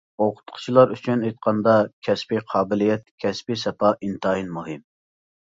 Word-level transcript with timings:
ئوقۇتقۇچىلار 0.25 0.93
ئۈچۈن 0.95 1.25
ئېيتقاندا، 1.27 1.75
كەسپىي 2.07 2.41
قابىلىيەت، 2.53 3.05
كەسپىي 3.25 3.63
ساپا 3.67 3.93
ئىنتايىن 4.09 4.51
مۇھىم. 4.57 4.83